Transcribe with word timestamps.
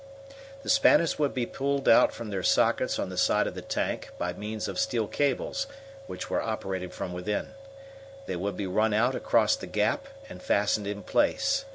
The 0.63 0.69
spanners 0.71 1.19
would 1.19 1.31
be 1.31 1.45
pulled 1.45 1.87
out 1.87 2.11
from 2.11 2.31
their 2.31 2.41
sockets 2.41 2.97
on 2.97 3.09
the 3.09 3.19
side 3.19 3.45
of 3.45 3.53
the 3.53 3.61
tank 3.61 4.09
by 4.17 4.33
means 4.33 4.67
of 4.67 4.79
steel 4.79 5.05
cables, 5.05 5.67
which 6.07 6.27
were 6.27 6.41
operated 6.41 6.91
from 6.91 7.13
within. 7.13 7.49
They 8.25 8.35
would 8.37 8.57
be 8.57 8.65
run 8.65 8.95
out 8.95 9.13
across 9.13 9.55
the 9.55 9.67
gap 9.67 10.07
and 10.27 10.41
fastened 10.41 10.87
in 10.87 11.03
place. 11.03 11.65